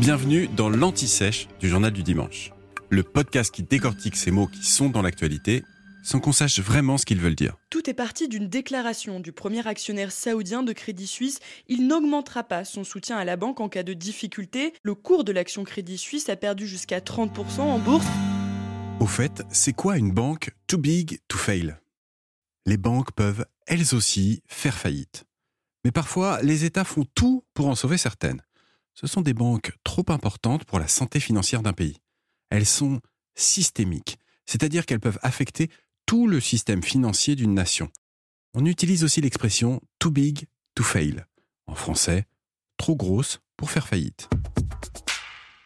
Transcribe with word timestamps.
Bienvenue 0.00 0.48
dans 0.48 0.68
l'Anti-Sèche 0.68 1.48
du 1.58 1.68
Journal 1.68 1.92
du 1.92 2.02
Dimanche, 2.02 2.52
le 2.90 3.02
podcast 3.02 3.54
qui 3.54 3.62
décortique 3.62 4.16
ces 4.16 4.30
mots 4.30 4.46
qui 4.46 4.66
sont 4.66 4.90
dans 4.90 5.00
l'actualité 5.00 5.64
sans 6.02 6.20
qu'on 6.20 6.32
sache 6.32 6.58
vraiment 6.58 6.98
ce 6.98 7.06
qu'ils 7.06 7.20
veulent 7.20 7.36
dire. 7.36 7.56
Tout 7.70 7.88
est 7.88 7.94
parti 7.94 8.28
d'une 8.28 8.48
déclaration 8.48 9.20
du 9.20 9.32
premier 9.32 9.66
actionnaire 9.66 10.12
saoudien 10.12 10.62
de 10.62 10.72
Crédit 10.72 11.06
Suisse. 11.06 11.38
Il 11.68 11.86
n'augmentera 11.86 12.42
pas 12.42 12.64
son 12.64 12.84
soutien 12.84 13.16
à 13.16 13.24
la 13.24 13.36
banque 13.36 13.60
en 13.60 13.68
cas 13.68 13.84
de 13.84 13.94
difficulté. 13.94 14.74
Le 14.82 14.94
cours 14.94 15.24
de 15.24 15.32
l'action 15.32 15.64
Crédit 15.64 15.96
Suisse 15.98 16.28
a 16.28 16.36
perdu 16.36 16.66
jusqu'à 16.66 16.98
30% 16.98 17.60
en 17.60 17.78
bourse. 17.78 18.06
Au 19.00 19.06
fait, 19.06 19.42
c'est 19.50 19.72
quoi 19.72 19.96
une 19.96 20.10
banque 20.10 20.50
too 20.66 20.78
big 20.78 21.20
to 21.28 21.38
fail? 21.38 21.76
Les 22.66 22.76
banques 22.76 23.12
peuvent, 23.12 23.46
elles 23.66 23.94
aussi, 23.94 24.42
faire 24.48 24.76
faillite. 24.76 25.24
Mais 25.84 25.92
parfois, 25.92 26.42
les 26.42 26.64
États 26.64 26.84
font 26.84 27.06
tout 27.14 27.44
pour 27.54 27.68
en 27.68 27.74
sauver 27.74 27.96
certaines 27.96 28.42
ce 28.94 29.06
sont 29.06 29.20
des 29.20 29.34
banques 29.34 29.72
trop 29.84 30.04
importantes 30.08 30.64
pour 30.64 30.78
la 30.78 30.88
santé 30.88 31.20
financière 31.20 31.62
d'un 31.62 31.72
pays. 31.72 31.98
Elles 32.50 32.66
sont 32.66 33.00
systémiques, 33.34 34.18
c'est-à-dire 34.46 34.86
qu'elles 34.86 35.00
peuvent 35.00 35.18
affecter 35.22 35.70
tout 36.06 36.26
le 36.26 36.40
système 36.40 36.82
financier 36.82 37.36
d'une 37.36 37.54
nation. 37.54 37.90
On 38.54 38.66
utilise 38.66 39.04
aussi 39.04 39.20
l'expression 39.20 39.80
too 39.98 40.10
big 40.10 40.46
to 40.74 40.82
fail. 40.82 41.24
En 41.66 41.74
français, 41.74 42.26
trop 42.76 42.96
grosse 42.96 43.40
pour 43.56 43.70
faire 43.70 43.88
faillite. 43.88 44.28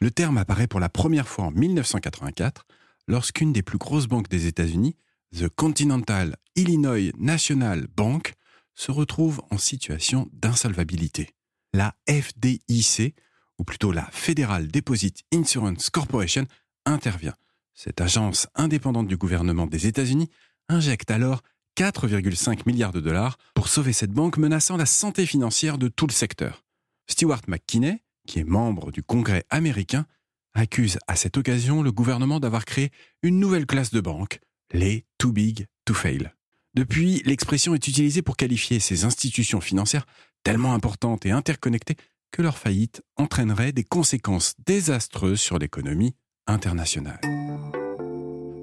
Le 0.00 0.10
terme 0.10 0.38
apparaît 0.38 0.66
pour 0.68 0.80
la 0.80 0.88
première 0.88 1.28
fois 1.28 1.46
en 1.46 1.50
1984 1.50 2.66
lorsqu'une 3.06 3.52
des 3.52 3.62
plus 3.62 3.76
grosses 3.76 4.06
banques 4.06 4.30
des 4.30 4.46
États-Unis, 4.46 4.96
The 5.36 5.48
Continental 5.48 6.36
Illinois 6.56 7.12
National 7.18 7.86
Bank, 7.94 8.34
se 8.74 8.92
retrouve 8.92 9.42
en 9.50 9.58
situation 9.58 10.30
d'insolvabilité 10.32 11.34
la 11.72 11.94
FDIC, 12.08 13.14
ou 13.58 13.64
plutôt 13.64 13.92
la 13.92 14.08
Federal 14.12 14.68
Deposit 14.68 15.22
Insurance 15.32 15.90
Corporation, 15.90 16.46
intervient. 16.86 17.34
Cette 17.74 18.00
agence 18.00 18.46
indépendante 18.54 19.06
du 19.06 19.16
gouvernement 19.16 19.66
des 19.66 19.86
États-Unis 19.86 20.28
injecte 20.68 21.10
alors 21.10 21.42
4,5 21.76 22.62
milliards 22.66 22.92
de 22.92 23.00
dollars 23.00 23.38
pour 23.54 23.68
sauver 23.68 23.92
cette 23.92 24.12
banque 24.12 24.36
menaçant 24.36 24.76
la 24.76 24.86
santé 24.86 25.24
financière 25.26 25.78
de 25.78 25.88
tout 25.88 26.06
le 26.06 26.12
secteur. 26.12 26.64
Stewart 27.08 27.42
McKinney, 27.48 28.02
qui 28.26 28.40
est 28.40 28.44
membre 28.44 28.92
du 28.92 29.02
Congrès 29.02 29.44
américain, 29.50 30.06
accuse 30.54 30.98
à 31.06 31.16
cette 31.16 31.36
occasion 31.36 31.82
le 31.82 31.92
gouvernement 31.92 32.40
d'avoir 32.40 32.64
créé 32.64 32.90
une 33.22 33.38
nouvelle 33.38 33.66
classe 33.66 33.92
de 33.92 34.00
banques, 34.00 34.40
les 34.72 35.06
too 35.18 35.32
big 35.32 35.66
to 35.84 35.94
fail. 35.94 36.32
Depuis, 36.74 37.22
l'expression 37.24 37.74
est 37.74 37.88
utilisée 37.88 38.22
pour 38.22 38.36
qualifier 38.36 38.78
ces 38.78 39.04
institutions 39.04 39.60
financières 39.60 40.06
tellement 40.42 40.74
importantes 40.74 41.26
et 41.26 41.30
interconnectées 41.30 41.96
que 42.32 42.42
leur 42.42 42.58
faillite 42.58 43.02
entraînerait 43.16 43.72
des 43.72 43.84
conséquences 43.84 44.54
désastreuses 44.64 45.40
sur 45.40 45.58
l'économie 45.58 46.14
internationale. 46.46 47.20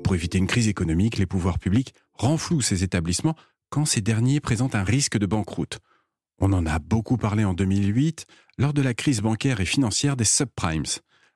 Pour 0.03 0.15
éviter 0.15 0.37
une 0.37 0.47
crise 0.47 0.67
économique, 0.67 1.17
les 1.17 1.25
pouvoirs 1.25 1.59
publics 1.59 1.93
renflouent 2.13 2.61
ces 2.61 2.83
établissements 2.83 3.35
quand 3.69 3.85
ces 3.85 4.01
derniers 4.01 4.39
présentent 4.39 4.75
un 4.75 4.83
risque 4.83 5.17
de 5.17 5.25
banqueroute. 5.25 5.79
On 6.39 6.53
en 6.53 6.65
a 6.65 6.79
beaucoup 6.79 7.17
parlé 7.17 7.43
en 7.43 7.53
2008 7.53 8.25
lors 8.57 8.73
de 8.73 8.81
la 8.81 8.93
crise 8.93 9.21
bancaire 9.21 9.59
et 9.59 9.65
financière 9.65 10.15
des 10.15 10.23
subprimes, 10.23 10.85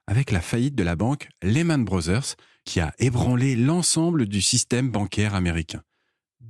avec 0.08 0.32
la 0.32 0.42
faillite 0.42 0.76
de 0.76 0.84
la 0.84 0.96
banque 0.96 1.28
Lehman 1.42 1.84
Brothers 1.84 2.36
qui 2.66 2.80
a 2.80 2.94
ébranlé 3.00 3.56
l'ensemble 3.56 4.28
du 4.28 4.42
système 4.42 4.90
bancaire 4.90 5.36
américain. 5.36 5.82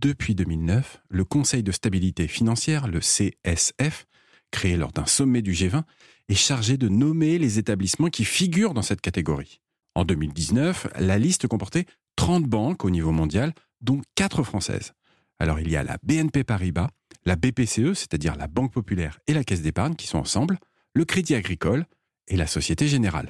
Depuis 0.02 0.34
2009, 0.34 1.04
le 1.10 1.24
Conseil 1.24 1.62
de 1.62 1.72
stabilité 1.72 2.28
financière, 2.28 2.88
le 2.88 3.02
CSF, 3.02 4.08
créé 4.50 4.76
lors 4.76 4.92
d'un 4.92 5.06
sommet 5.06 5.44
du 5.44 5.52
G20, 5.52 5.84
est 6.28 6.34
chargé 6.34 6.76
de 6.78 6.90
nommer 6.90 7.38
les 7.38 7.60
établissements 7.60 8.10
qui 8.10 8.26
figurent 8.26 8.74
dans 8.74 8.82
cette 8.82 9.02
catégorie. 9.02 9.62
En 9.94 10.04
2019, 10.04 10.88
la 10.98 11.20
liste 11.20 11.46
comportait 11.46 11.86
30 12.16 12.46
banques 12.46 12.84
au 12.84 12.90
niveau 12.90 13.12
mondial, 13.12 13.54
dont 13.82 14.02
4 14.16 14.42
françaises. 14.42 14.94
Alors 15.38 15.60
il 15.60 15.70
y 15.70 15.76
a 15.76 15.84
la 15.84 16.00
BNP 16.02 16.46
Paribas, 16.46 16.90
la 17.26 17.36
BPCE, 17.36 17.94
c'est-à-dire 17.94 18.36
la 18.36 18.48
Banque 18.48 18.74
Populaire 18.74 19.20
et 19.28 19.36
la 19.36 19.44
Caisse 19.44 19.62
d'épargne 19.62 19.94
qui 19.94 20.08
sont 20.08 20.18
ensemble, 20.18 20.58
le 20.96 21.06
Crédit 21.06 21.36
Agricole 21.36 21.86
et 22.28 22.38
la 22.38 22.48
Société 22.48 22.88
Générale. 22.88 23.30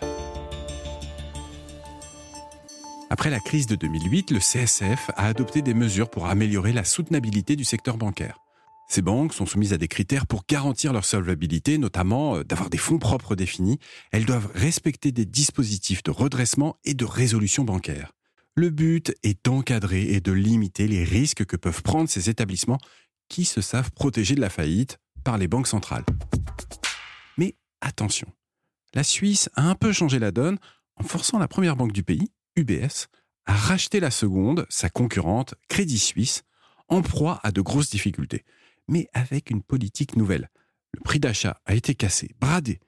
Après 3.12 3.30
la 3.30 3.42
crise 3.42 3.68
de 3.68 3.76
2008, 3.76 4.32
le 4.32 4.40
CSF 4.40 5.12
a 5.18 5.26
adopté 5.28 5.62
des 5.62 5.74
mesures 5.74 6.10
pour 6.10 6.28
améliorer 6.28 6.72
la 6.72 6.86
soutenabilité 6.86 7.58
du 7.58 7.66
secteur 7.66 7.98
bancaire. 7.98 8.40
Ces 8.88 9.02
banques 9.02 9.34
sont 9.34 9.46
soumises 9.46 9.74
à 9.74 9.78
des 9.78 9.90
critères 9.90 10.26
pour 10.26 10.46
garantir 10.48 10.94
leur 10.94 11.04
solvabilité, 11.04 11.78
notamment 11.78 12.38
euh, 12.38 12.46
d'avoir 12.46 12.70
des 12.70 12.78
fonds 12.78 13.00
propres 13.00 13.36
définis. 13.36 13.80
Elles 14.14 14.24
doivent 14.24 14.50
respecter 14.56 15.12
des 15.12 15.26
dispositifs 15.26 16.04
de 16.04 16.12
redressement 16.12 16.78
et 16.86 16.94
de 16.94 17.04
résolution 17.04 17.66
bancaire. 17.66 18.14
Le 18.56 18.70
but 18.70 19.14
est 19.24 19.46
d'encadrer 19.46 20.04
et 20.04 20.22
de 20.22 20.32
limiter 20.32 20.88
les 20.88 21.04
risques 21.04 21.44
que 21.44 21.58
peuvent 21.58 21.84
prendre 21.84 22.08
ces 22.08 22.30
établissements 22.30 22.80
qui 23.28 23.44
se 23.44 23.60
savent 23.60 23.92
protégés 23.92 24.36
de 24.36 24.42
la 24.42 24.50
faillite 24.50 25.00
par 25.26 25.38
les 25.38 25.50
banques 25.50 25.68
centrales. 25.68 26.06
Mais 27.38 27.58
attention, 27.82 28.30
la 28.94 29.04
Suisse 29.04 29.50
a 29.56 29.64
un 29.64 29.76
peu 29.76 29.92
changé 29.92 30.18
la 30.18 30.32
donne 30.32 30.60
en 30.96 31.04
forçant 31.04 31.40
la 31.40 31.50
première 31.50 31.76
banque 31.76 31.92
du 31.92 32.04
pays, 32.04 32.32
UBS, 32.56 33.08
a 33.46 33.54
racheté 33.54 34.00
la 34.00 34.12
seconde, 34.12 34.66
sa 34.70 34.90
concurrente, 34.90 35.56
Crédit 35.68 36.00
Suisse, 36.00 36.44
en 36.88 37.02
proie 37.02 37.40
à 37.44 37.52
de 37.52 37.62
grosses 37.62 37.90
difficultés, 37.90 38.44
mais 38.88 39.08
avec 39.14 39.50
une 39.50 39.64
politique 39.64 40.16
nouvelle. 40.16 40.50
Le 40.94 41.00
prix 41.02 41.20
d'achat 41.20 41.60
a 41.66 41.74
été 41.74 41.96
cassé, 41.96 42.36
bradé. 42.40 42.80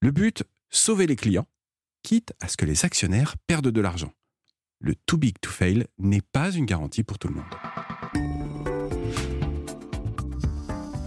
Le 0.00 0.10
but, 0.10 0.42
sauver 0.68 1.06
les 1.06 1.16
clients, 1.16 1.46
quitte 2.02 2.32
à 2.40 2.48
ce 2.48 2.56
que 2.56 2.66
les 2.66 2.84
actionnaires 2.84 3.36
perdent 3.46 3.68
de 3.68 3.80
l'argent. 3.80 4.12
Le 4.80 4.94
too 5.06 5.16
big 5.16 5.38
to 5.40 5.48
fail 5.48 5.86
n'est 5.98 6.22
pas 6.22 6.50
une 6.50 6.66
garantie 6.66 7.04
pour 7.04 7.18
tout 7.18 7.28
le 7.28 7.34
monde. 7.34 7.44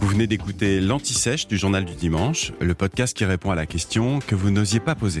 Vous 0.00 0.08
venez 0.08 0.26
d'écouter 0.26 0.80
l'Anti-Sèche 0.80 1.46
du 1.46 1.58
Journal 1.58 1.84
du 1.84 1.94
Dimanche, 1.94 2.52
le 2.60 2.74
podcast 2.74 3.14
qui 3.14 3.26
répond 3.26 3.50
à 3.50 3.54
la 3.54 3.66
question 3.66 4.20
que 4.20 4.34
vous 4.34 4.50
n'osiez 4.50 4.80
pas 4.80 4.94
poser. 4.94 5.20